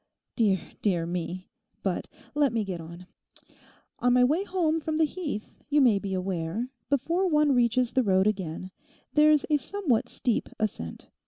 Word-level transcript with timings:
Dear, 0.35 0.59
dear 0.81 1.05
me? 1.05 1.51
But 1.83 2.07
let 2.33 2.51
me 2.53 2.63
get 2.63 2.81
on. 2.81 3.05
On 3.99 4.13
my 4.13 4.23
way 4.23 4.43
home 4.43 4.79
from 4.81 4.97
the 4.97 5.03
Heath, 5.03 5.53
you 5.69 5.79
may 5.79 5.99
be 5.99 6.15
aware, 6.15 6.71
before 6.89 7.27
one 7.29 7.53
reaches 7.53 7.91
the 7.93 8.01
road 8.01 8.25
again, 8.25 8.71
there's 9.13 9.45
a 9.51 9.57
somewhat 9.57 10.09
steep 10.09 10.49
ascent. 10.59 11.09